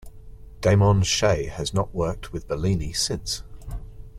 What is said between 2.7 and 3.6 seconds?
since.